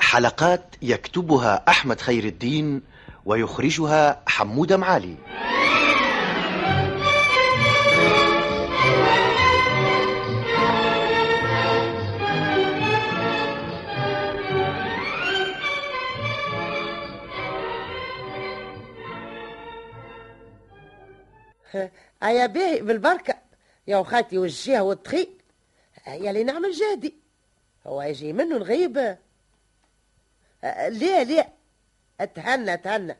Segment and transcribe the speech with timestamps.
[0.00, 2.82] حلقات يكتبها أحمد خير الدين
[3.24, 5.16] ويخرجها حمودة معالي.
[22.22, 23.34] يا باهي بالبركة.
[23.86, 25.28] يا وخاتي والجهة والتخي
[26.06, 27.23] يا اللي نعمل جهدي.
[27.86, 29.18] هو يجي منه نغيب
[30.64, 31.52] آه، ليه ليه؟
[32.20, 33.16] أتهنى أتهنى.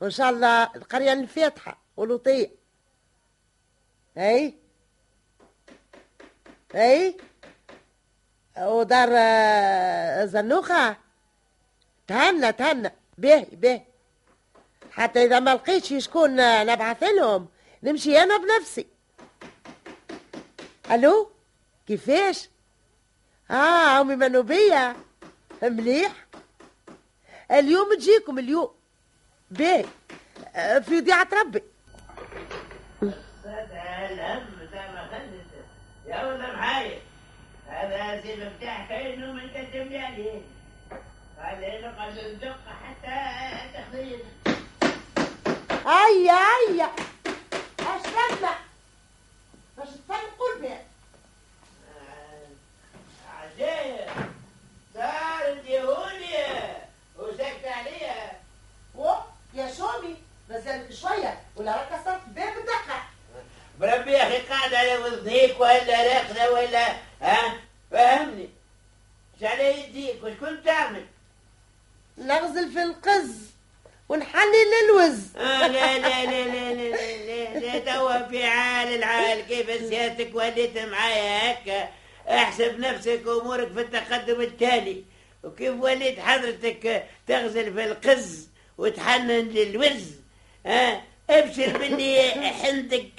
[0.00, 2.50] وإن شاء الله القرية الفاتحة ولطية
[4.18, 4.54] أي؟
[6.74, 7.16] أي؟
[8.58, 10.96] ودار آه، زنوخة.
[12.06, 12.92] تهنى تهنى.
[13.18, 13.82] باهي باهي
[14.90, 17.48] حتى إذا ما لقيتش شكون آه، نبعث لهم.
[17.82, 18.86] نمشي أنا بنفسي.
[20.90, 21.30] ألو؟
[21.86, 22.48] كيفاش؟
[23.50, 24.96] آه أمي منوبية.
[25.62, 26.12] مليح.
[27.50, 28.70] اليوم تجيكم اليوم
[29.50, 29.84] باهي
[30.80, 31.62] في وديعة ربي.
[36.06, 36.98] يا ولد محايد
[37.68, 40.40] هذا زي مفتاح كأنه من قدم لي عليه
[41.42, 43.18] خلينا نقعد ندق حتى
[43.74, 44.24] تخلينا
[45.86, 46.90] هيا هيا
[47.80, 48.50] أشربنا
[49.78, 50.80] باش تفرقوا البيت
[53.38, 54.08] عجيب
[54.94, 56.76] صارت يهودية
[57.18, 58.32] وسكت عليها
[58.96, 59.24] أوه
[59.54, 60.16] يا شومي
[60.68, 63.02] مازالك شوية ولا راك كسرت الباب الدقة.
[63.80, 66.88] بربي يا أخي قاعد على وذنيك ولا راقدة ولا
[67.22, 67.54] ها؟
[67.90, 68.48] فهمني.
[69.34, 71.06] إيش على يديك؟ وش كنت تعمل؟
[72.18, 73.30] نغزل في القز
[74.08, 79.88] ونحلل الوز آه لا لا لا لا لا لا لا توا في عال العال كيف
[79.88, 81.88] سيادتك وليت معايا هكا.
[82.28, 85.04] احسب نفسك امورك في التقدم التالي.
[85.44, 90.17] وكيف وليت حضرتك تغزل في القز وتحنن للوز؟
[90.68, 93.12] ها ابشر مني حندك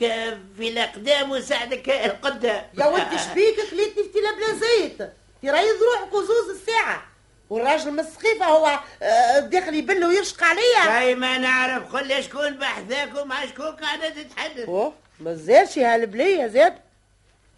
[0.57, 4.97] في الأقدام وساعدك القدام يا ولدي شبيك خليتني في تيلا بلا زيت.
[5.43, 7.03] ترايز روحك وزوز الساعة.
[7.49, 10.99] والراجل من السخيفة هو آه، داخل يبل ويرشق عليا.
[10.99, 14.65] زي ما نعرف قل شكون بحثاك ومع شكون قاعدة تتحدث.
[14.65, 16.75] أوه مازالش هالبلية زاد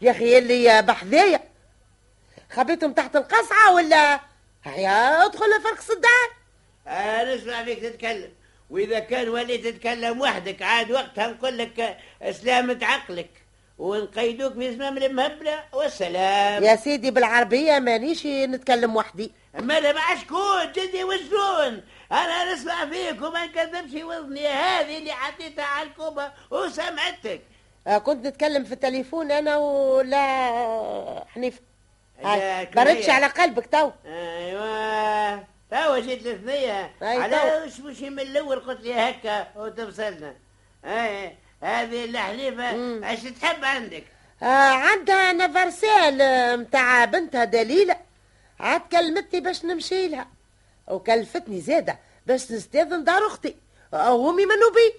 [0.02, 1.40] يا أخي اللي بحذايا.
[2.52, 4.20] خبيتهم تحت القصعة ولا؟
[4.64, 6.30] هيا ادخل فرق الدار
[6.88, 8.32] أنا نسمع فيك تتكلم.
[8.72, 11.98] وإذا كان وليت تتكلم وحدك عاد وقتها نقول لك
[12.32, 13.30] سلامة عقلك.
[13.78, 16.64] ونقيدوك في زمام المهبلة والسلام.
[16.64, 19.32] يا سيدي بالعربية مانيش نتكلم وحدي.
[19.54, 25.88] ماذا مع شكون؟ جدي وشلون أنا نسمع فيك وما نكذبش وذني هذه اللي حطيتها على
[25.88, 27.42] الكوبة وسمعتك.
[27.88, 31.60] آه، كنت نتكلم في التليفون أنا ولا حنيف
[32.24, 33.10] هاي لا، بردش.
[33.10, 33.92] على قلبك تو.
[34.06, 35.51] أيوه.
[35.72, 37.64] توا جيت الثنية أي على.
[37.66, 40.36] وش مش من الأول قلت لي هكا وتفصلنا
[40.86, 42.70] أي هذه الحليفة.
[43.10, 44.04] إيش تحب عندك؟
[44.44, 47.98] آه عندها نفرسال آه، متاع بنتها دليلة.
[48.60, 50.28] عاد كلمتني باش نمشي لها.
[50.88, 53.56] وكلفتني زادة باش نستاذن دار أختي.
[53.94, 54.94] آه، امي منو بي؟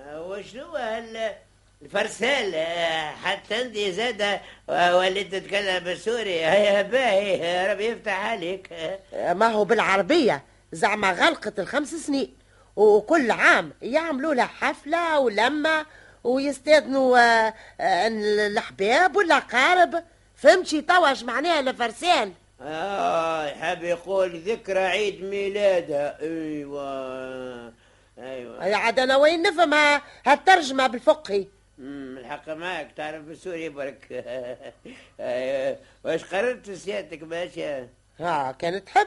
[0.00, 1.34] آه، وشنو هال
[1.82, 6.46] الفرسال آه، حتى انت زاد وليت تتكلم بالسوري.
[6.46, 8.72] هيا باهي آه، ربي يفتح عليك.
[8.72, 8.98] آه.
[9.14, 10.42] آه، ما هو بالعربية
[10.72, 12.34] زعما غلقت الخمس سنين.
[12.76, 15.86] وكل عام يعملوا لها حفلة ولمة
[16.24, 18.06] ويستاذنوا آه، آه،
[18.46, 20.02] الأحباب والأقارب
[20.36, 27.72] فهمتي؟ توا اش معناها الفرسان؟ آه يحب يقول ذكرى عيد ميلادها أيوه
[28.18, 28.66] أيوه.
[28.66, 31.46] يا عاد أنا وين نفهم هالترجمة بالفقهي؟
[31.80, 34.06] الحق معك تعرف بالسوري برك.
[36.04, 37.88] واش قررت سيادتك باشا
[38.18, 39.06] ها كانت تحب.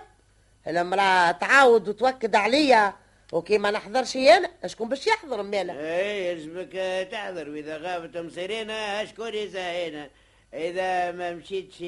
[0.67, 2.93] المرأة تعاود وتوكد عليا
[3.33, 7.49] وكي ما نحضرش أنا شكون باش يحضر مالا اي يلزمك تحضر.
[7.49, 10.09] وإذا غابت مصيرينا شكون يزاهينا
[10.53, 11.81] إذا ما مشيتش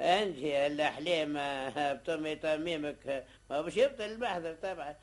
[0.00, 1.38] انت الاحلام
[1.76, 4.94] بطمي تميمك ما باش يبطل المحضر طبعا.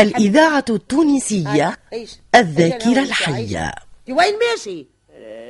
[0.00, 1.78] الإذاعة التونسية؟
[2.34, 3.74] الذاكرة الحية.
[4.08, 4.86] وين ماشي؟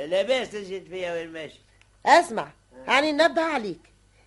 [0.06, 1.60] لا باس تجد فيها وين ماشي.
[2.06, 2.48] اسمع
[2.88, 3.80] يعني ننبه عليك.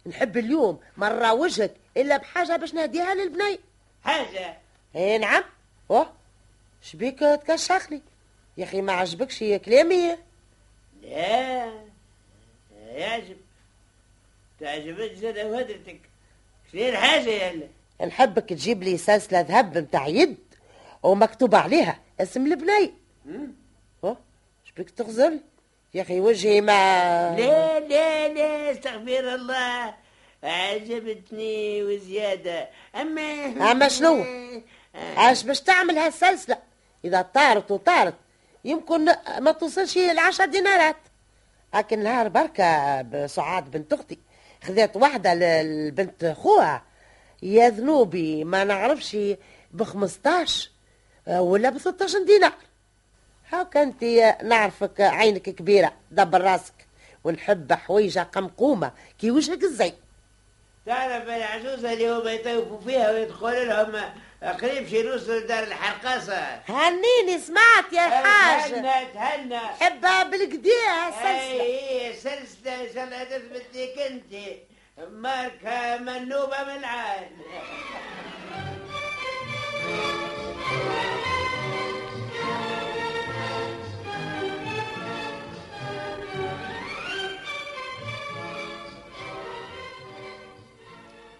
[0.06, 3.60] نحب اليوم ما نراوجك إلا بحاجة باش نهديها للبني.
[4.04, 4.58] حاجة؟
[4.96, 5.44] إي نعم.
[5.92, 6.14] أوه.
[6.82, 8.02] شبيك تكشخني
[8.58, 10.18] يا أخي ما عجبكش كلامي.
[11.02, 11.72] لا
[12.88, 13.38] يعجب.
[14.60, 16.02] تعجبك زاد وهدرتك.
[16.72, 17.68] شنو الحاجة يلا
[18.06, 20.38] نحبك تجيب لي سلسلة ذهب متاع يد
[21.04, 22.94] ومكتوب عليها اسم البني.
[24.04, 24.18] أوه
[24.64, 25.40] شبيك تغزل؟
[25.94, 29.94] يا أخي وجهي ما لا لا لا استغفر الله.
[30.44, 32.70] عجبتني وزيادة.
[32.96, 34.26] أما أما شنو؟
[35.18, 36.58] عاش باش تعمل هالسلسلة.
[37.06, 38.16] إذا طارت وطارت
[38.66, 39.06] يمكن
[39.40, 40.96] ما توصلش العشر دينارات.
[41.76, 44.20] لكن نهار بركة بسعاد بنت أختي
[44.64, 46.84] خذات واحدة لبنت خوها.
[47.42, 49.18] يا ذنوبي ما نعرفش
[49.72, 50.70] ب 15
[51.28, 52.54] ولا ب 16 دينار
[53.52, 54.04] هاك انت
[54.44, 56.74] نعرفك عينك كبيرة دبر راسك
[57.24, 59.94] ونحب حويجة قمقومة كي وجهك الزين
[60.86, 64.02] تعرف العجوزة اللي هما يطوفوا فيها ويدخلوا لهم
[64.62, 72.14] قريب شي يوصلوا لدار الحرقاصة هنيني سمعت يا حاج تهنى تهنى حبها بالكديه السلسلة اي
[72.14, 74.44] سلسلة ان شاء الله تثبت لك انت
[75.08, 77.32] ماركة منوبة من عاد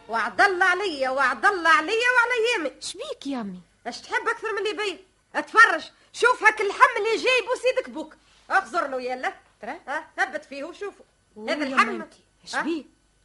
[0.10, 2.36] وعد الله عليا وعد الله عليا وعلى
[2.68, 5.00] يامي شبيك يا أمي؟ اش تحب أكثر من اللي يبين
[5.36, 5.84] اتفرج
[6.14, 8.16] شوف هاك اللحم اللي جايبه سيدك بوك.
[8.50, 9.34] اخزر له يلا.
[9.62, 11.06] ترى؟ ها ثبت فيه وشوفوا
[11.38, 12.02] هذا اللحم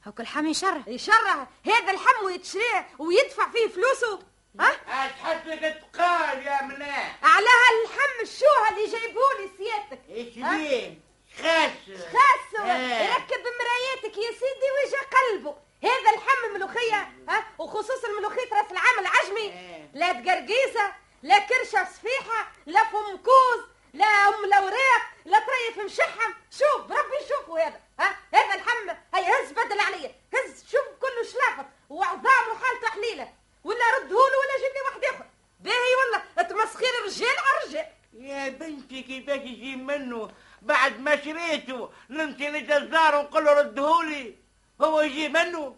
[0.04, 1.46] شبيه هاك الحم يشرح يشرع.
[1.66, 4.18] هذا اللحم ويتشريه ويدفع فيه فلوسه.
[4.60, 10.00] ها؟ اش حسك تقال يا مناه على هاللحم الشوهة اللي جايبهولي سيادتك.
[10.10, 10.98] إيش؟ بيه
[11.42, 13.02] خاس خاصه آه.
[13.02, 15.56] يركب بمراياتك يا سيدي ويجي قلبه.
[15.82, 19.88] هذا اللحم ملوخية ها؟ وخصوصا الملوخية راس العام العجمي آه.
[19.94, 20.92] لا تقرقيسة
[21.22, 23.64] لا كرشة صفيحة لا فم كوز
[23.94, 29.52] لا ام الاوراق لا طريف مشحم شوف ربي شوفوا هذا ها هذا اللحم هيا هز
[29.52, 33.32] بدل عليا هز شوف كله شلافط وعظام وحالته حليلة
[33.64, 35.26] ولا ردهوله ولا جيب لي واحد اخر
[35.60, 40.30] باهي والله تمسخير الرجال على الرجال يا بنتي كيفاش يجي منه
[40.62, 44.34] بعد ما شريته نمشي للجزار ونقول له ردهولي
[44.80, 45.76] هو يجي منه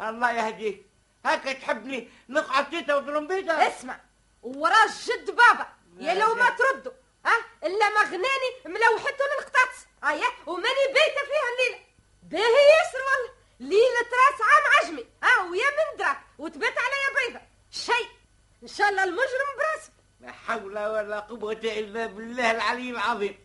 [0.00, 0.86] الله يهديك
[1.50, 4.00] هكا تحبني نقعد تيتا وترمبيتا اسمع
[4.42, 5.66] وراه جد بابا
[5.98, 6.92] يا لو ما تردوا
[7.26, 7.32] ها؟
[7.64, 11.84] إلا ما غناني ملوحته للقطاطس ايا وماني بايته فيها الليلة.
[12.22, 17.40] باهي ياسر والله ليلة راس عام عجمي ها؟ ويا من دراك وتبات عليا بيضة.
[17.70, 18.08] شيء
[18.62, 19.90] إن شاء الله المجرم براسه
[20.20, 23.38] لا حول ولا قوة إلا بالله العلي العظيم.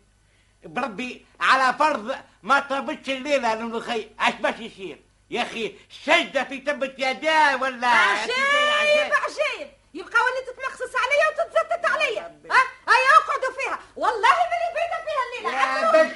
[0.64, 5.02] بربي على فرض ما طابتش الليلة الملوخية أش باش يصير؟
[5.34, 9.68] يا أخي سجدة في تبت يداه ولا؟ عجيب عجيب.
[9.94, 12.22] يبقى ولي تتنخصص عليا وتتزتت عليا.
[12.50, 15.50] ها؟ هيا اقعدوا فيها؟ والله ماني بايته فيها الليلة.
[15.60, 16.04] يا.
[16.04, 16.12] بس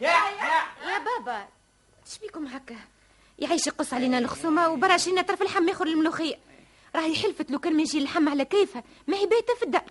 [0.00, 0.14] يا
[0.90, 1.48] يا بابا
[2.14, 2.76] شبيكم هكا؟
[3.38, 6.38] يعيش يقص علينا الخصومة وبراشينا طرف اللحم ياخذ الملوخية.
[6.94, 8.82] راهي حلفت لو كان ما يجي اللحم على كيفها.
[9.06, 9.84] ما هي بايته في الدار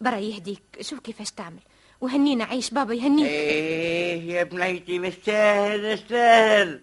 [0.00, 0.62] برا يهديك.
[0.80, 1.60] شوف كيفاش تعمل.
[2.00, 3.26] وهنينا عيش بابا يهنيك.
[3.26, 6.82] إيه يا بنيتي نستاهل نستاهل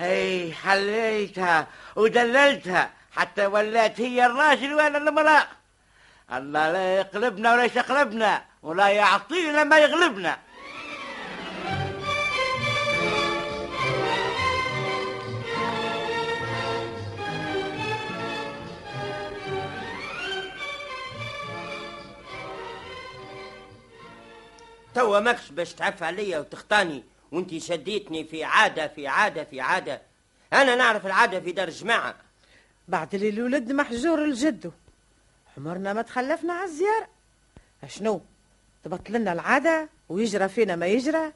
[0.00, 5.46] اي حليتها ودللتها حتى ولات هي الراجل وأنا المرأة
[6.32, 10.38] الله لا يقلبنا ولا يشقلبنا ولا يعطينا ما يغلبنا.
[24.94, 27.15] توا ماكش باش تعف عليا وتخطاني.
[27.32, 30.02] وانت شديتني في عادة في عادة في عادة.
[30.52, 32.14] أنا نعرف العادة في دار الجماعة.
[32.88, 34.70] بعد اللي الولد محجور لجده
[35.56, 37.08] عمرنا ما تخلفنا على الزيارة
[37.86, 38.20] شنو
[38.84, 41.32] تبطل لنا العادة ويجرى فينا ما يجرى.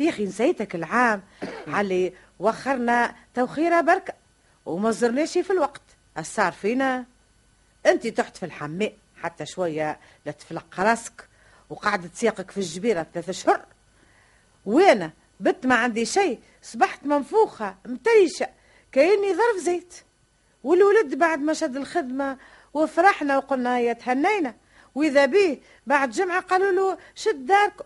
[0.00, 1.22] يا أخي نسيتك العام.
[1.74, 4.14] علي وخرنا توخيرة بركة.
[4.66, 5.82] وما زرناش في الوقت.
[6.18, 7.04] الصار فينا؟
[7.86, 8.92] أنت تحت في الحمام
[9.22, 11.28] حتى شوية لا تفلق راسك.
[11.70, 13.64] وقعدت تسيقك في الجبيرة ثلاثة أشهر
[14.66, 18.48] وأنا بت ما عندي شيء صبحت منفوخة متيشة
[18.92, 19.94] كأني ظرف زيت.
[20.64, 22.36] والولد بعد ما شد الخدمة
[22.74, 24.54] وفرحنا وقلنا يا تهنينا.
[24.94, 27.84] وإذا بيه بعد جمعة قالوا له شد داركم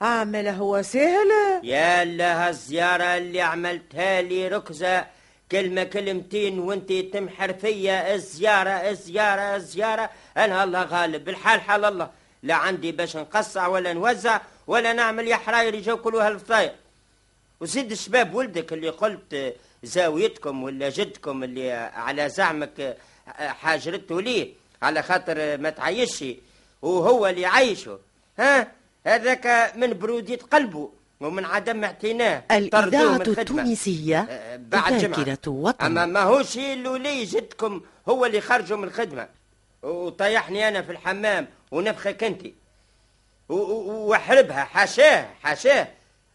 [0.00, 1.30] عامل هو سهل.
[1.62, 5.06] يا الله الزيارة اللي عملتها لي ركزة.
[5.52, 8.14] كلمة كلمتين وانت تمحر فيا.
[8.14, 10.10] الزيارة الزيارة الزيارة.
[10.36, 11.28] أنا الله غالب.
[11.28, 12.10] الحال حال الله.
[12.42, 14.40] لا عندي باش نقصع ولا نوزع.
[14.68, 16.72] ولا نعمل يا حراير يجوا كلوها الفطاير.
[17.60, 22.96] وزيد الشباب ولدك اللي قلت زاويتكم ولا جدكم اللي على زعمك
[23.36, 26.24] حاجرته ليه على خاطر ما تعيشش
[26.82, 27.98] وهو اللي يعيشه
[28.38, 28.72] ها؟
[29.06, 32.42] هذاك من برودية قلبه ومن عدم اعتناه.
[32.50, 33.16] الإذاعة.
[33.16, 35.84] التونسية آه، بعد ذاكرة وطن.
[35.86, 39.28] أما ما هوش الولي جدكم هو اللي خرجوا من الخدمة.
[39.82, 42.46] وطيحني أنا في الحمام ونفخك أنت
[43.48, 45.88] و- و- واحربها حاشاه حاشاه.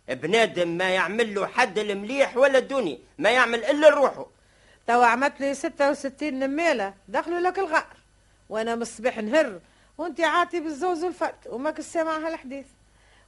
[0.07, 4.25] بنادم ما يعمل له حد المليح ولا الدنيا ما يعمل إلا روحه.
[4.87, 6.93] توا عملت لي 66 نميلة.
[7.07, 7.87] دخلوا لك الغار.
[8.49, 9.59] وأنا من الصباح نهر.
[9.97, 11.35] وأنت عاطي بالزوز والفرد.
[11.45, 12.65] وماك سامع هالحديث.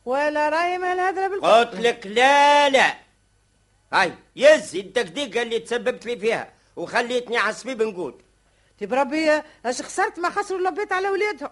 [0.05, 2.95] ولا رأي ما الهدرة بالقول قلت لك لا لا.
[3.93, 6.49] هاي يزي الدقدقة اللي تسببت لي فيها.
[6.75, 8.15] وخليتني عصبي بنقول
[8.79, 11.49] تي بربي اش خسرت ما خسروا لبيت على ولادهم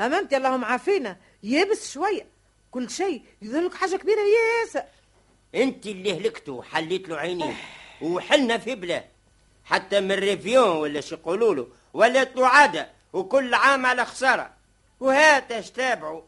[0.00, 1.16] اما انت اللهم عافينا.
[1.42, 2.26] يابس شوية.
[2.70, 3.22] كل شيء.
[3.42, 4.82] يظهرلك حاجة كبيرة ياسر.
[5.54, 7.54] انت اللي هلكتوا وحليت له عينيه.
[8.02, 9.04] وحلنا في بلاد.
[9.64, 11.68] حتى من ريفيون ولا شو يقولوا له.
[11.94, 14.50] ولات له عاده وكل عام على خسارة.
[15.00, 16.22] وهات اش تابعوا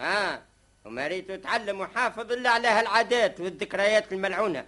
[0.00, 0.42] ها.
[0.84, 4.66] وما ريتوا تعلم وحافظ الا على هالعادات والذكريات الملعونة.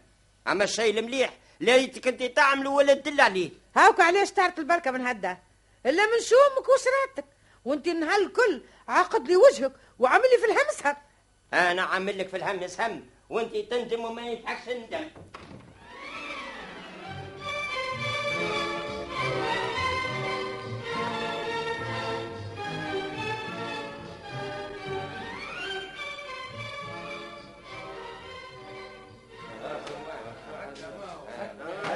[0.49, 3.51] أما الشيء المليح لا ريتك أنت تعمله ولا تدل عليه.
[3.77, 5.39] هاوك علاش طارت البركة من هدا؟
[5.87, 7.25] إلا من شومك وشراتك
[7.65, 10.97] وانت النهار الكل عقد لي وجهك وعمل لي في الهم سهر
[11.53, 15.09] أنا عامل لك في الهم هم وأنت تندم وما ينفعش ندم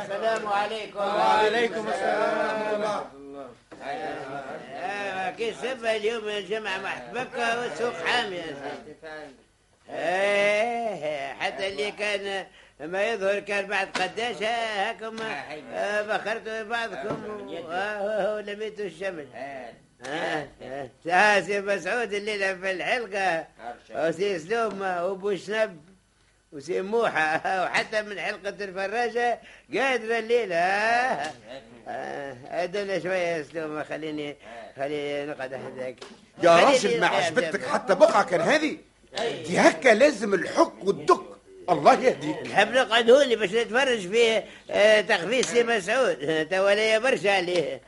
[0.02, 0.98] السلام عليكم.
[0.98, 3.01] وعليكم السلام آه، كي
[5.62, 8.96] سبة اليوم الجمعة محتبكة والسوق حامي يا سيدي
[9.90, 12.46] إيه حتى اللي كان
[12.80, 15.16] ما يظهر كان بعد قداش ها- هاكم
[15.74, 17.40] آه، بخرتوا بعضكم
[18.36, 19.26] ولميتوا الشمل.
[20.06, 20.46] آه
[21.06, 23.46] آه، سي مسعود الليلة في الحلقة.
[23.94, 25.30] وسي سلوم وأبو
[26.52, 29.38] شنب وسي موحة وحتى من حلقة الفراشة
[29.74, 31.32] قادرة الليلة آه.
[32.50, 34.36] ادلنا شوية يا سلوم خليني
[34.76, 35.96] خليني نقعد هذاك
[36.42, 37.66] يا راجل ما عجبتك.
[37.66, 38.76] حتى بقعة كان هذه
[39.46, 41.31] دي هكا لازم الحك والدك
[41.70, 42.46] الله يهديك.
[42.46, 46.16] نحب نقعد هوني باش نتفرج في آه، تخفيص سي مسعود.
[46.50, 47.80] توا ليا برشا عليه.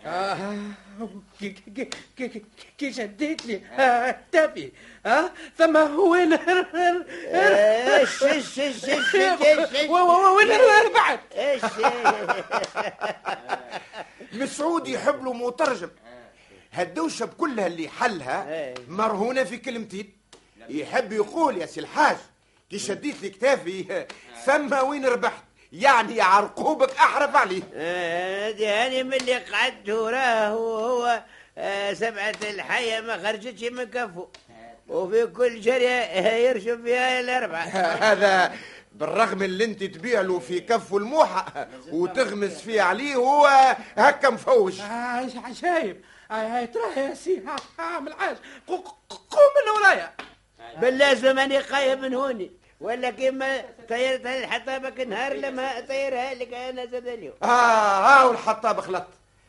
[1.41, 2.43] كي كي كي
[2.79, 3.63] كي شديتني.
[3.79, 4.73] آه، تبي.
[5.07, 6.33] ها ثم هو وين
[10.37, 10.51] وين
[10.87, 11.61] ربعت إيش
[14.43, 15.91] مسعود يحب له مترجم.
[16.73, 18.75] هالدوشة بكلها اللي حلها إيه.
[18.89, 20.13] مرهونة في كلمتين.
[20.69, 22.17] يحب يقول يا سي الحاج
[22.71, 24.07] كي شديت لي كتافي.
[24.47, 27.63] ثم وين ربحت؟ يعني عرقوبك أحرف عليه.
[27.77, 31.23] هادي هاني من اللي قعدت وراه وهو
[31.59, 34.29] آه، سبعة الحية ما خرجتش من كفه.
[34.89, 36.03] وفي كل جرية
[36.49, 37.65] يرشم فيها الأربعة
[38.13, 38.53] هذا
[38.93, 43.47] بالرغم اللي انت تبيع له في كفه الموحى وتغمس فيه عليه هو
[43.97, 44.81] هكا مفوش.
[44.81, 47.43] عجايب هاي ترى يا سي
[47.79, 48.37] عامل عاج
[48.69, 48.89] قو-
[49.31, 50.13] قوم من ورايا.
[50.81, 52.51] باللازم أني قايم من هوني.
[52.81, 57.35] ولا كيما طيرتها الحطابك نهار لما طيرها لك أنا زاد اليوم.
[57.43, 59.07] آه ها والحطاب خلط.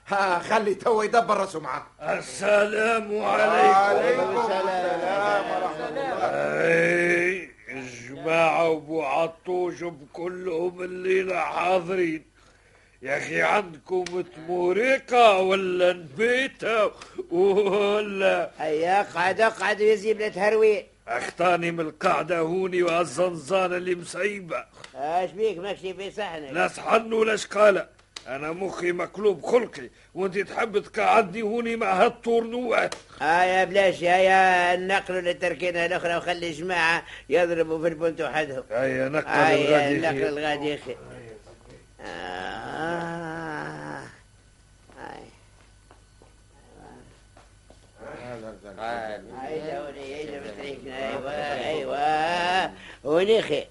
[0.08, 4.38] ها خلي تو يدبر راسه معاه السلام عليكم.
[4.38, 7.50] السلام ورحمة الله.
[7.70, 12.26] الجماعة وابو عطوش بكلهم الليلة حاضرين.
[13.02, 16.92] يا أخي عندكم تموريقة ولا نبيتة
[17.32, 25.32] ولا هيا اقعد اقعد ويزيب له تهرويل اختاني من القعدة هوني والزنزانة اللي مسيبة اش
[25.32, 27.88] بيك ماشي في صحنك لا صحن ولا شقالة.
[28.28, 29.90] أنا مخي مقلوب خلقي.
[30.16, 32.90] وأنت تحب تقعدني هوني مع هالطورنوة
[33.22, 38.64] هيا بلاش هيا نقلوا للتركينة الأخرى وخلي الجماعة يضربوا في البنت وحدهم.
[38.72, 40.24] هيا نقل الغادي نقل.
[40.38, 40.96] الغادي يا أخي
[42.02, 44.02] آه.
[45.00, 45.26] هاي.
[48.80, 52.72] هاي دوري هاي بتريكنا أيوه أيوه
[53.26, 53.66] ونخي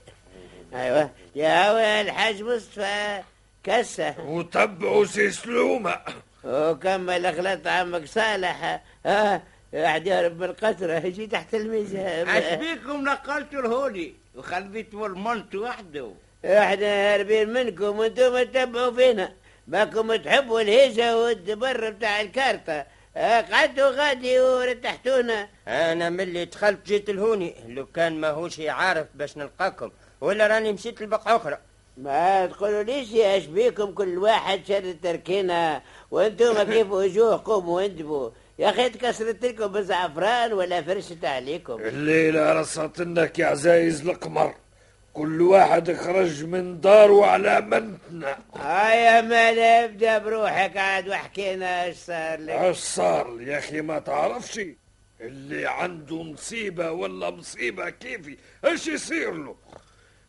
[0.74, 1.10] أيوه.
[1.34, 3.22] يا الحاج مصطفى
[3.64, 6.00] كسه وتبعوا سي سلومة.
[6.44, 8.80] وكمل اغلط عمك صالح.
[9.06, 9.42] ها
[9.72, 16.10] واحد يهرب من القطرة يجي تحت الميزان عشبيكم نقلتوا الهولي وخليتوا المنت وحده.
[16.44, 19.32] إحنا هاربين منكم وأنتم تتبعوا فينا.
[19.66, 22.84] باكم تحبوا الهيجة والدبر بتاع الكارتة.
[23.16, 25.48] قعدتوا غادي ورتحتونا.
[25.68, 29.90] أنا ملي دخلت جيت لهوني لو كان ماهوش عارف باش نلقاكم
[30.20, 31.58] ولا راني مشيت لبقعة أخرى.
[31.96, 38.88] ما تقولوا ليش يا بيكم كل واحد شد تركينة وأنتم كيف وجوهكم وانتبوا يا أخي
[38.88, 41.80] تكسرت لكم بالزعفران ولا فرشت عليكم.
[41.80, 44.54] الليلة رصت لك يا عزايز القمر.
[45.14, 49.50] كل واحد خرج من داره على منتنا هيا ما
[49.86, 52.50] نبدا بروحك؟ عاد وحكينا إيش صار لك.
[52.50, 54.60] إيش صار لي يا أخي؟ ما تعرفش؟
[55.20, 59.56] اللي عنده مصيبة ولا مصيبة كيفي؟ إيش يصير له؟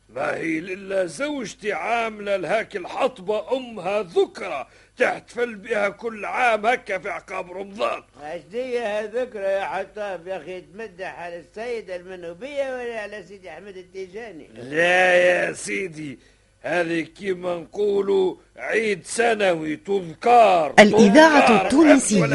[0.09, 4.67] ما هي للا زوجتي عاملة لهاك الحطبة أمها ذكرى.
[4.97, 8.03] تحتفل بها كل عام هكا في عقاب رمضان.
[8.23, 13.77] إيش دي ذكرى يا حطاب يا أخي تمدح على السيدة المنوبية ولا على سيدي أحمد
[13.77, 16.19] التيجاني؟ لا يا سيدي
[16.61, 20.73] هذه كيما نقولوا عيد سنوي تذكار.
[20.79, 21.65] الإذاعة تذكار.
[21.65, 22.25] التونسية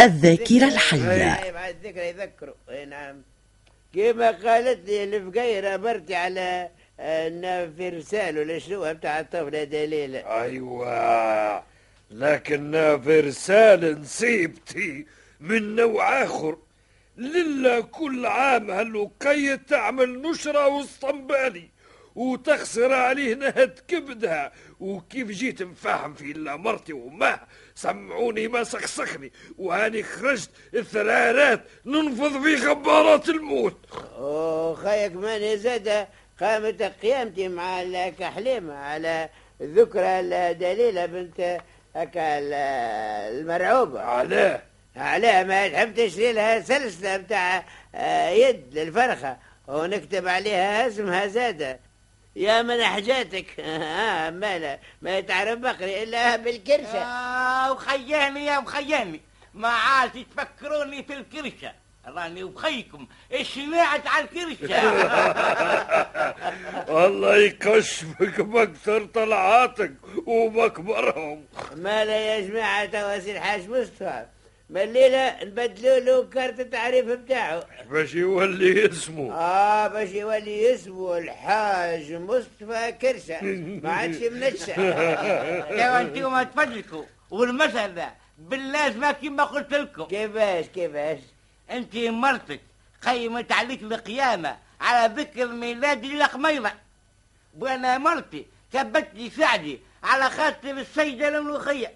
[0.00, 1.50] الذاكرة الحية.
[1.50, 2.54] بعد الذكرى يذكروا.
[2.70, 3.22] أي نعم.
[3.94, 6.68] كما قالت لي الفقيرة مرتي على
[7.00, 11.62] في رسال ولا شنو بتاع الطفلة دليلة أيوه
[12.10, 15.06] لكن في رسالة نصيبتي
[15.40, 16.58] من نوع آخر.
[17.16, 21.68] للا كل عام هالوقية تعمل نشرة وسطنبالي
[22.14, 24.52] وتخسر عليه نهد كبدها.
[24.80, 27.40] وكيف جيت نفهم في الا مرتي وما
[27.74, 33.86] سمعوني ما سخسخني وهاني خرجت الثرارات ننفض في غبارات الموت.
[34.18, 36.06] وخيك ماني زاد
[36.40, 39.28] قامت قيامتي مع الكحليمة على
[39.62, 40.22] ذكرى
[40.54, 41.58] دليلة بنت
[41.96, 42.52] هكا ال-
[43.40, 44.62] المرعوبة علاه
[44.96, 49.36] علاه ما تحب تشري لها سلسلة بتاع آه، يد للفرخة
[49.68, 51.80] ونكتب عليها اسمها زادة.
[52.36, 56.98] يا من حاجاتك آه مالا ما تعرف بقري إلا بالكرشة.
[57.02, 59.20] آه وخياني يا وخياني
[59.54, 61.72] ما عاد تفكروني في الكرشة.
[62.06, 63.06] راني وخيكم
[63.42, 64.80] سمعت على الكرشة.
[67.06, 69.92] الله يكشفك بكثر طلعاتك
[70.26, 71.44] وبكبرهم
[71.76, 74.26] مالا يا جماعة تواسي الحاج مصطفى.
[74.70, 77.62] ما الليلة نبدلوا له كارت التعريف بتاعه.
[77.90, 79.32] باش يولي اسمه.
[79.34, 83.42] آه باش يولي اسمه الحاج مصطفى كرشة.
[83.82, 84.80] ما عادش منشأ
[85.70, 90.04] يا أنتم تفدلكوا والمسألة باللازمة كما قلت لكم.
[90.04, 91.18] كيفاش كيفاش؟
[91.70, 92.60] انت مرتك
[93.02, 96.72] قيمت عليك القيامة على ذكر ميلاد القميرة
[97.58, 101.94] وأنا مرتي ثبت لي سعدي على خاطر السيدة الملوخية.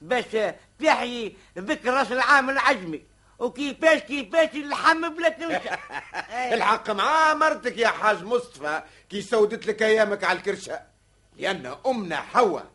[0.00, 3.02] باش تحيي ذكر رأس العام العجمي.
[3.38, 5.76] وكيفاش كيفاش اللحم بلا تنسى
[6.54, 10.80] الحق مع مرتك يا حاج مصطفى كي سودت لك أيامك على الكرشة.
[11.36, 12.66] لأن أمنا حواء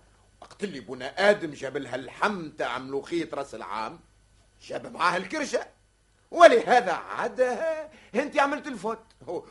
[0.42, 4.00] وقت اللي بنا آدم جاب لها اللحم تاع ملوخية رأس العام
[4.62, 5.75] جاب معاها الكرشة.
[6.36, 9.00] ولهذا عادها انت عملت الفوت.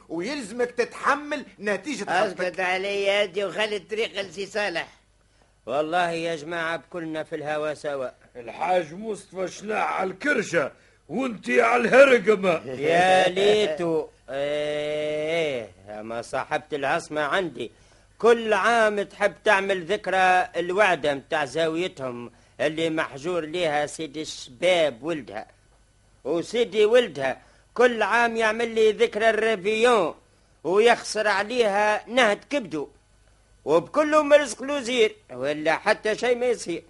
[0.09, 4.89] ويلزمك تتحمل نتيجة اسكت علي انت وخلي الطريق لسي صالح.
[5.67, 8.09] والله يا جماعة بكلنا في الهوى سوا.
[8.37, 10.73] الحاج مصطفى شناع على الكرشة
[11.09, 12.63] وانتي على الهرقمة.
[12.89, 14.07] يا ليتو.
[14.31, 17.71] إيه أما صاحبة العصمة عندي.
[18.19, 25.54] كل عام تحب تعمل ذكرى الوعدة متاع زاويتهم اللي محجور ليها سيدي الشباب ولدها.
[26.25, 27.43] وسيدي ولدها
[27.75, 30.15] كل عام يعمل لي ذكرى الريفيون
[30.65, 32.89] ويخسر عليها نهد كبدو
[33.65, 36.83] وبكله مرزق له زير ولا حتى شيء ما يصير.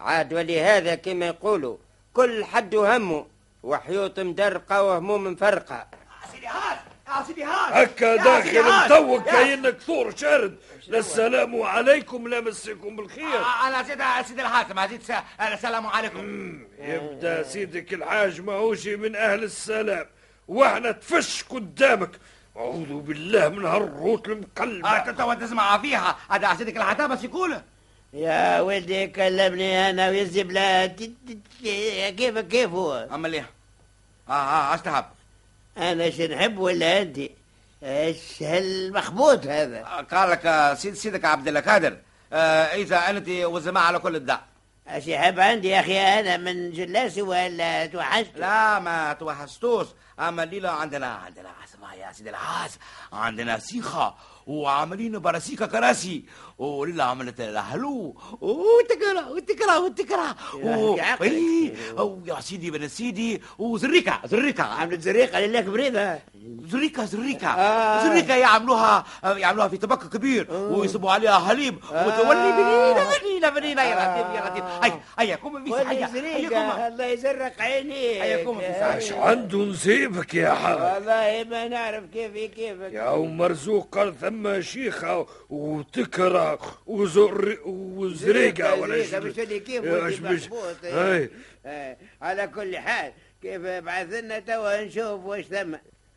[0.00, 1.76] عاد ولهذا كما يقولوا
[2.14, 3.26] كل حد همه
[3.62, 5.86] وحيوط مدرقة وهموم مفرقة.
[6.32, 10.56] سيدي هاز يا سيدي هاز هكا داخل يا- كاينك ثور شارد
[10.94, 13.42] السلام عليكم لا مسكم بالخير.
[13.66, 15.00] أنا سيدي سيدي الحاكم عزيز
[15.40, 16.58] السلام عليكم.
[16.78, 20.06] يبدأ سيدك الحاج ماهوش من أهل السلام
[20.48, 22.10] وإحنا تفش قدامك.
[22.56, 24.96] أعوذ بالله من هالروت المقلبة.
[24.96, 26.16] انت تو تسمع فيها.
[26.30, 27.60] هذا سيدك العتابة سيقول
[28.12, 33.50] يا ولدي كلمني أنا ويزي بلا كيف كيف هو؟ أما ليه؟
[34.28, 35.10] آه آه اشتهب
[35.78, 37.20] أنا شو نحب ولا أنت؟
[37.82, 41.96] إيش هالمخبوط هذا؟ قال لك سيد سيدك عبد القادر
[42.32, 44.38] آه إذا أنت والجماعه على كل الدع
[45.06, 49.86] يحب عندي يا أخي أنا من جلاسي ولا توحشت؟ لا ما توحشتوش.
[50.20, 52.78] أما الليلة عندنا عندنا اسمع يا سيدي العاز
[53.12, 54.14] عندنا سيخة
[54.46, 56.24] وعاملين براسيكا كراسي
[56.58, 61.72] وليلة عملت الهلو وتكرا وتكرا وتكرا يا عقل.
[62.26, 66.18] يا سيدي بن سيدي وزريكا زريكا عملت زريقه لله بريده
[66.66, 68.04] زريكا زريكا آه.
[68.08, 74.34] زريكا يعملوها يعملوها في طبق كبير ويصبوا عليها حليب وتولي بنينه بنينه بنينه يا لطيف
[74.36, 78.44] يا لطيف هيا هيا قوم في ولي هيا هيا زريقه قوم الله يزرق عينيك هيا
[78.46, 84.20] قوم في اش عنده نسيبك يا حاج والله ما نعرف كيفي كيفك يا مرزوق قال
[84.20, 86.47] ثم شيخة وتكرة
[86.86, 90.48] وزر وزريقة ولا زريقة مش
[90.84, 91.30] هاي
[91.66, 95.74] آه، على كل حال كيف بعث لنا توا نشوف واش ثم.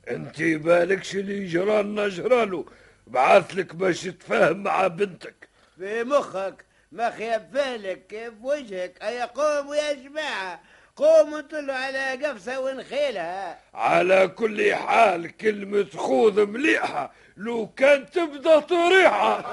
[0.09, 2.65] أنت بالكش اللي جرالنا جراله
[3.07, 5.49] بعث لك باش تفاهم مع بنتك.
[5.77, 10.61] في مخك ما خيب بالك كيف وجهك؟ أيا قوموا يا جماعة؟
[10.95, 13.59] قوموا انطلوا على قفصة ونخيلها.
[13.73, 17.13] على كل حال كلمة خوذ مليحة.
[17.41, 19.43] لو كان تبدأ طريحة.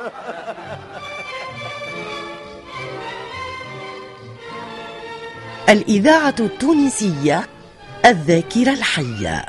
[5.68, 7.48] الإذاعة التونسية
[8.04, 9.44] الذاكرة الحية.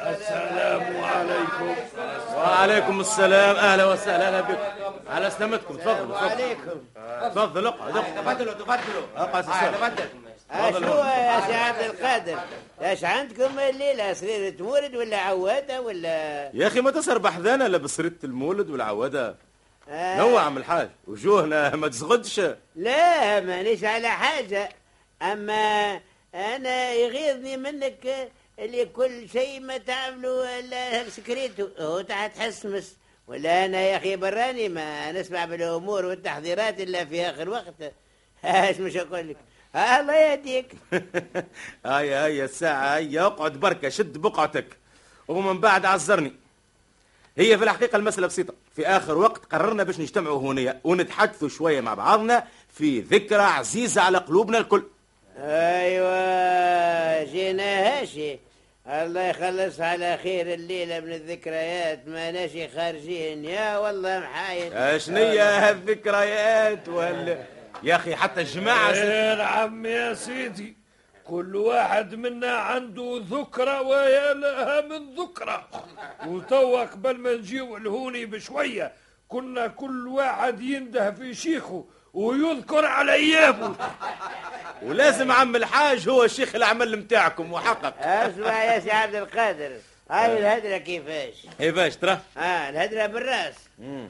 [0.00, 1.74] السلام عليكم.
[2.34, 3.56] وعليكم السلام.
[3.56, 4.56] أهلا وسهلا بكم.
[5.08, 5.76] على سلامتكم.
[5.76, 6.16] تفضلوا تفضلوا.
[6.16, 6.80] وعليكم.
[7.34, 9.06] تفضل اقعد اقعد تفضلوا تفضلوا.
[9.16, 9.48] أقعد.
[9.48, 12.38] آه، اشنو يا سي عبد القادر؟
[12.82, 18.18] إيش عندكم الليلة؟ سريرة مولد ولا عوادة ولا؟ يا أخي ما تسهر بحذانا لا بسرية
[18.24, 19.36] المولد والعوادة
[19.88, 20.18] آه.
[20.18, 20.90] نوع عم الحاج.
[21.06, 22.40] وجوهنا ما تزغدش
[22.76, 24.68] لا مانيش على حاجة.
[25.22, 26.00] أما
[26.34, 31.68] أنا يغيظني منك اللي كل شيء ما تعملوا إلا سكريتو.
[31.78, 32.96] هو تحت حسمس.
[33.26, 37.74] ولا أنا يا أخي براني ما نسمع بالأمور والتحضيرات إلا في آخر وقت.
[38.44, 39.36] إيش مش أقول لك؟
[39.76, 40.66] الله يهديك
[41.86, 43.26] هيا هيا الساعة هيا.
[43.26, 44.66] اقعد بركة شد بقعتك.
[45.28, 46.32] ومن بعد عذرني
[47.38, 48.54] هي في الحقيقة المسألة بسيطة.
[48.76, 54.18] في آخر وقت قررنا باش نجتمعوا هنا ونتحدثوا شوية مع بعضنا في ذكرى عزيزة على
[54.18, 54.82] قلوبنا الكل.
[55.38, 57.62] أيوة جينا
[58.00, 58.38] هاشي.
[58.86, 62.08] الله يخلص على خير الليلة من الذكريات.
[62.08, 63.44] ما ناشي خارجين.
[63.44, 64.72] يا والله محايد.
[64.72, 70.76] أشنية هالذكريات ولا يا أخي حتى الجماعة يا نعم يا سيدي
[71.24, 75.68] كل واحد منا عنده ذكرى ويا لها من ذكرى.
[76.26, 78.92] وتوا قبل ما نجيو لهوني بشوية
[79.28, 83.74] كنا كل واحد ينده في شيخه ويذكر على ايامه
[84.82, 89.72] ولازم عم الحاج هو الشيخ العمل متاعكم وحقق أسمع يا سي عبد القادر.
[90.10, 92.18] هاي الهدرة كيفاش؟ كيفاش ترى.
[92.38, 93.54] آه الهدرة بالراس.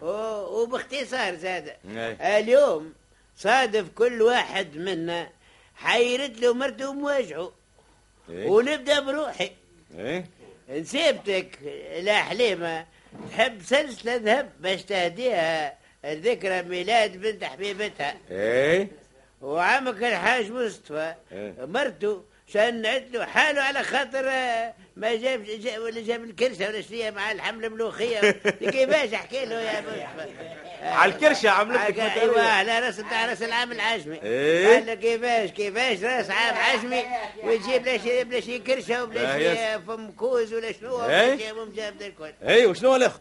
[0.02, 1.76] وباختصار زاد.
[1.96, 2.38] أي.
[2.38, 2.92] اليوم
[3.38, 5.28] صادف كل واحد منا
[5.74, 7.52] حيرد له مرته ومواجهه
[8.30, 8.48] إيه.
[8.48, 9.50] ونبدأ بروحي.
[9.98, 10.24] إيه؟
[10.70, 11.58] نسيبتك
[12.00, 12.86] لا حليمة.
[13.30, 18.16] تحب سلسلة ذهب؟ باش تهديها ذكرى ميلاد بنت حبيبتها.
[18.30, 18.88] إيه؟
[19.40, 21.54] وعمك الحاج مصطفى إيه.
[21.64, 27.10] مرته شنعت له حاله على خاطر آه، ما جاب جا ولا جاب الكرشة ولا شنية
[27.10, 28.20] مع الحمل الملوخيه
[28.72, 29.84] كيفاش احكي له يا
[30.82, 32.20] على الكرشة عملت لك متعوية.
[32.22, 34.66] أيوه على راس بتاع رأس العام العجمي إيه.
[34.68, 37.04] قال له كيفاش كيفاش رأس عام عجمي
[37.44, 39.82] ويجيب لا شي بلا شي كرشة وبلا آه، شي.
[39.86, 41.32] فم كوز ولا شنو إيه.
[41.32, 43.18] ولا شي مجاب الكل إيه وشنو الأخ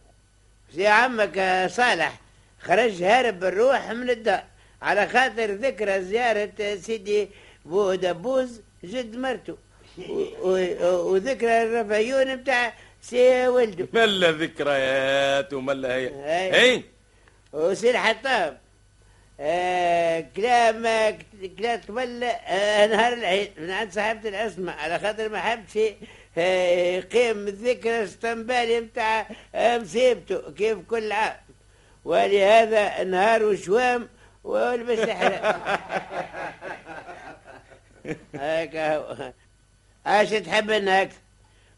[0.74, 2.14] يا عمك آه، صالح
[2.62, 4.44] خرج هارب بالروح من الدار
[4.82, 7.30] على خاطر ذكرى زيارة آه، سيدي
[7.66, 9.58] بو دبوز جد مرته.
[11.12, 13.88] وذكرى ال réveillon بتاع سي ولده.
[13.94, 16.08] ملا ذكريات وملا هي.
[16.08, 16.54] إيه.
[16.54, 16.84] إيه؟
[17.54, 18.58] وسي الحطاب.
[19.40, 20.84] آه كلام
[21.60, 25.78] كلام قبل آه نهار العيد من عند صاحبة العصمة على خاطر ما حبش
[26.38, 31.36] آه يقيم الذكرى الاسطنبالي بتاع مصيبته كيف كل عام.
[32.06, 34.10] ولهذا نهار وشوام
[34.44, 35.56] والبس حرام
[38.36, 39.34] هيك هو.
[40.06, 41.10] عاش تحب هكذا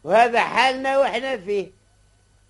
[0.04, 1.80] وهذا حالنا وإحنا فيه.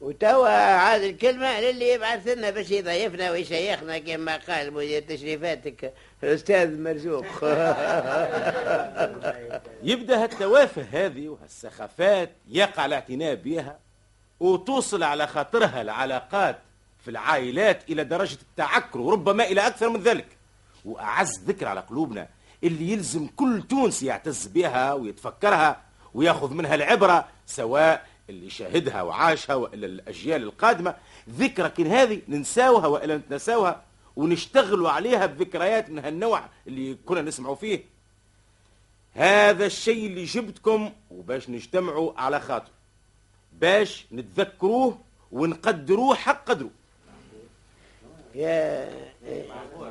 [0.01, 7.27] وتوا عاد الكلمة للي يبعث لنا باش يضيفنا ويشيخنا كما قال مدير تشريفاتك الأستاذ مرزوق.
[9.91, 13.79] يبدأ هالتوافه هذه وهالسخافات يقع الاعتناء بها
[14.41, 16.59] وتوصل على خاطرها العلاقات
[17.05, 20.27] في العائلات إلى درجة التعكر وربما إلى أكثر من ذلك.
[20.85, 22.29] وأعز ذكر على قلوبنا
[22.65, 25.83] اللي يلزم كل تونسي يعتز بها ويتفكرها
[26.15, 30.95] وياخذ منها العبرة سواء اللي شاهدها وعاشها والا الأجيال القادمة.
[31.31, 33.83] ذكرى كن هذه ننساوها والا نتنساوها
[34.17, 37.85] ونشتغلوا عليها بذكريات من هالنوع اللي كنا نسمعوا فيه.
[39.15, 42.71] هذا الشيء اللي جبتكم وباش نجتمعوا على خاطر.
[43.53, 44.99] باش نتذكروه
[45.33, 46.71] ونقدروه حق قدره.
[48.35, 48.91] يا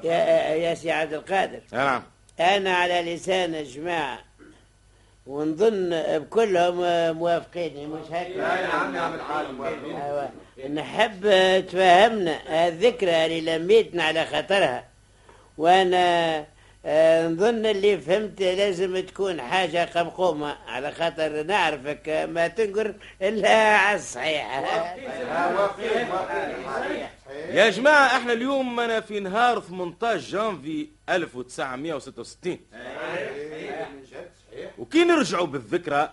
[0.04, 1.62] يا يا سي عبد القادر.
[1.72, 2.04] نعم.
[2.40, 4.20] أنا على لسان الجماعه
[5.28, 6.78] ونظن بكلهم
[7.18, 9.46] موافقيني مش هكا لا يا عم يا عم الحال
[10.02, 10.30] أيوة.
[10.74, 11.22] نحب
[11.68, 14.84] تفهمنا الذكرى اللي لميتنا على خطرها
[15.58, 16.46] وأنا آه،
[16.86, 24.60] نظن اللي فهمت لازم تكون حاجة قمقومة على خاطر نعرفك ما تنقر إلا على الصحيح.
[27.50, 32.58] يا جماعة إحنا اليوم أنا في نهار 18 جانفي 1966
[34.78, 36.10] وكي نرجعوا بالذكرى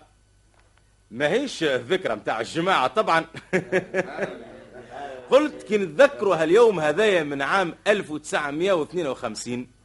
[1.11, 3.25] ما هيش ذكرى متاع الجماعة طبعا.
[5.31, 9.76] قلت كي نتذكروا هاليوم هذايا من عام 1952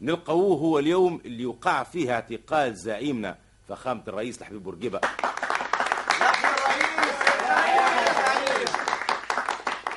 [0.00, 5.00] نلقوه هو اليوم اللي وقع فيه اعتقال زعيمنا فخامة الرئيس الحبيب بورقيبة.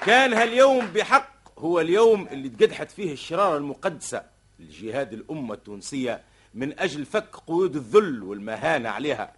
[0.05, 4.23] كان هاليوم بحق هو اليوم اللي تقدحت فيه الشرارة المقدسة
[4.59, 6.21] لجهاد الأمة التونسية
[6.53, 9.33] من أجل فك قيود الذل والمهانة عليها.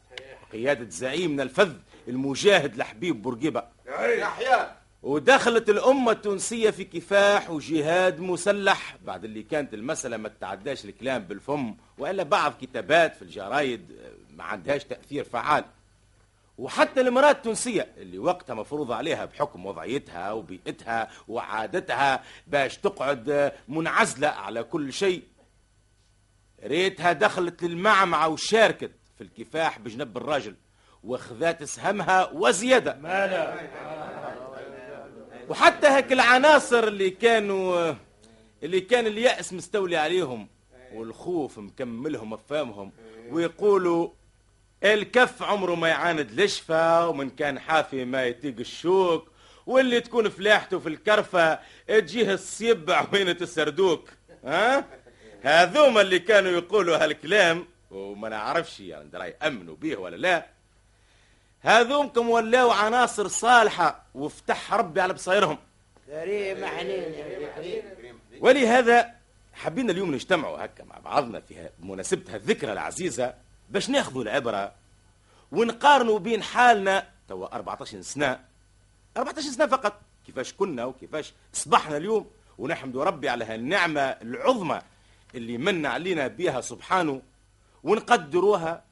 [0.51, 1.73] قيادة زعيمنا الفذ
[2.07, 3.63] المجاهد لحبيب بورقيبة.
[5.03, 8.95] ودخلت الأمة التونسية في كفاح وجهاد مسلح.
[9.05, 13.97] بعد اللي كانت المسألة ما تتعداش الكلام بالفم وإلا بعض كتابات في الجرايد
[14.29, 15.63] ما عندهاش تأثير فعال.
[16.57, 24.63] وحتى المرأة التونسية اللي وقتها مفروض عليها بحكم وضعيتها وبيئتها وعادتها باش تقعد منعزلة على
[24.63, 25.23] كل شيء.
[26.63, 30.55] ريتها دخلت للمعمعة وشاركت في الكفاح بجنب الراجل
[31.03, 32.97] واخذات سهمها وزيادة.
[35.49, 37.93] وحتى هيك العناصر اللي كانوا
[38.63, 40.47] اللي كان اليأس مستولي عليهم
[40.93, 42.91] والخوف مكملهم افهامهم
[43.29, 44.09] ويقولوا
[44.83, 49.31] الكف عمره ما يعاند الشفا ومن كان حافي ما يطيق الشوك
[49.65, 54.09] واللي تكون فلاحته في الكرفة تجيه الصيبع وين تسردوك
[54.45, 54.85] ها؟
[55.41, 60.45] هذوما اللي كانوا يقولوا هالكلام وما نعرفش يعني رأي امنوا به ولا لا.
[61.61, 65.57] هذومكم ولاو عناصر صالحة وافتح ربي على بصيرهم
[66.07, 67.13] كريم حنين
[68.39, 69.11] ولهذا
[69.53, 73.33] حبينا اليوم نجتمعوا هكا مع بعضنا في بمناسبة الذكرى العزيزة
[73.69, 74.71] باش ناخذوا العبرة
[75.51, 78.39] ونقارنوا بين حالنا توا 14 سنة.
[79.17, 79.93] 14 سنة فقط.
[80.25, 84.81] كيفاش كنا وكيفاش أصبحنا اليوم؟ ونحمد ربي على هالنعمة العظمى
[85.35, 87.21] اللي من علينا بها سبحانه
[87.83, 88.83] ونقدروها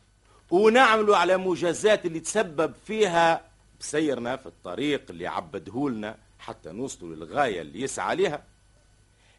[0.51, 3.41] ونعملوا على مجازات اللي تسبب فيها
[3.79, 8.43] بسيرنا في الطريق اللي عبدهولنا حتى نوصلوا للغاية اللي يسعى لها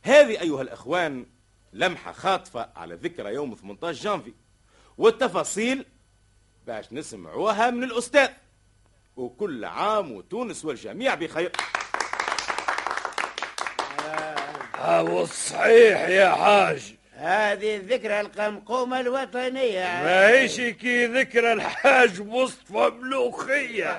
[0.02, 1.26] هذه أيها الأخوان
[1.72, 4.32] لمحة خاطفة على ذكرى يوم 18 جانفي
[4.98, 5.84] والتفاصيل
[6.66, 8.28] باش نسمعوها من الأستاذ.
[9.16, 11.52] وكل عام وتونس والجميع بخير.
[14.76, 16.94] هو صحيح يا حاج.
[17.20, 19.84] هذه الذكرى القمقومة الوطنية.
[19.84, 23.98] ما هيش كي ذكرى الحاج مصطفى ملوخية.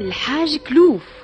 [0.00, 1.19] الحاج كلوف.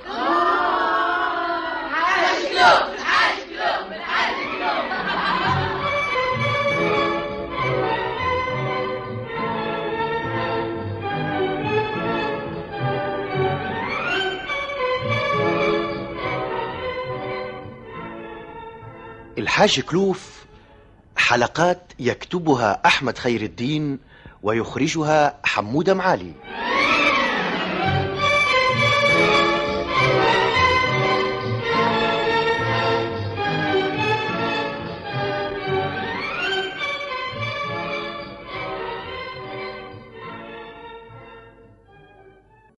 [19.57, 20.45] الحاج كلوف
[21.16, 23.99] حلقات يكتبها أحمد خير الدين
[24.42, 26.33] ويخرجها حمودة معالي.